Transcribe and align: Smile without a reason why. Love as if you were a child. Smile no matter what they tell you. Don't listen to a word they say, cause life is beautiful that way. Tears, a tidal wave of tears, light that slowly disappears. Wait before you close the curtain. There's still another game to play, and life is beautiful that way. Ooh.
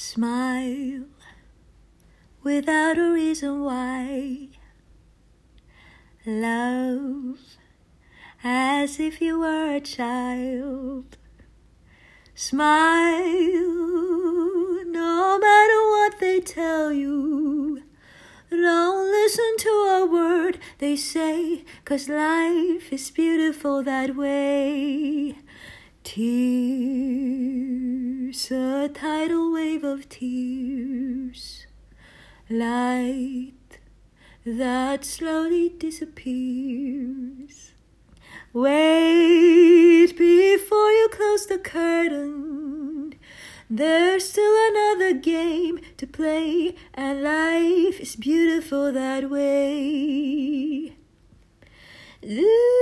Smile 0.00 1.06
without 2.44 2.98
a 2.98 3.10
reason 3.10 3.64
why. 3.64 4.46
Love 6.24 7.40
as 8.44 9.00
if 9.00 9.20
you 9.20 9.40
were 9.40 9.74
a 9.74 9.80
child. 9.80 11.16
Smile 12.36 13.24
no 14.86 15.36
matter 15.40 15.80
what 15.94 16.20
they 16.20 16.38
tell 16.42 16.92
you. 16.92 17.82
Don't 18.50 19.10
listen 19.10 19.56
to 19.58 19.68
a 19.68 20.06
word 20.06 20.60
they 20.78 20.94
say, 20.94 21.64
cause 21.84 22.08
life 22.08 22.92
is 22.92 23.10
beautiful 23.10 23.82
that 23.82 24.14
way. 24.14 25.38
Tears, 26.04 26.97
a 28.50 28.90
tidal 28.92 29.52
wave 29.52 29.84
of 29.84 30.08
tears, 30.08 31.66
light 32.48 33.52
that 34.44 35.04
slowly 35.04 35.68
disappears. 35.68 37.72
Wait 38.52 40.16
before 40.16 40.90
you 40.90 41.08
close 41.12 41.46
the 41.46 41.58
curtain. 41.58 43.14
There's 43.70 44.28
still 44.28 44.56
another 44.70 45.12
game 45.12 45.80
to 45.98 46.06
play, 46.06 46.74
and 46.94 47.22
life 47.22 48.00
is 48.00 48.16
beautiful 48.16 48.92
that 48.92 49.28
way. 49.28 50.96
Ooh. 52.24 52.77